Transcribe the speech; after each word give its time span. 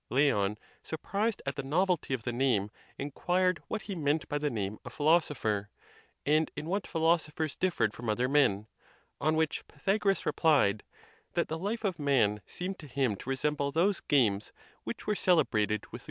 Leon, 0.09 0.57
surprised 0.81 1.43
at 1.45 1.55
the 1.55 1.61
novelty 1.61 2.11
of 2.11 2.23
the 2.23 2.33
name, 2.33 2.71
inquired 2.97 3.61
what 3.67 3.83
he 3.83 3.93
meant 3.93 4.27
by 4.27 4.39
the 4.39 4.49
name 4.49 4.79
of 4.83 4.91
philosopher, 4.91 5.69
and 6.25 6.49
in 6.55 6.65
what 6.65 6.87
philosophers 6.87 7.55
differed 7.55 7.93
from 7.93 8.09
other 8.09 8.27
men; 8.27 8.65
on 9.19 9.35
which 9.35 9.61
Pythagoras 9.67 10.25
replied, 10.25 10.81
"That 11.33 11.49
the 11.49 11.59
life 11.59 11.83
of 11.83 11.99
man 11.99 12.41
seemed 12.47 12.79
to 12.79 12.87
him 12.87 13.15
to 13.17 13.29
resemble 13.29 13.71
those 13.71 13.99
games 14.01 14.51
which 14.85 15.05
were 15.05 15.13
celebrated 15.13 15.41
with 15.41 15.41
the 15.43 15.45
166 15.45 15.69
TILE 15.69 15.69
TUSCULAN 15.69 15.69
DISPUTATIONS.. 15.91 15.99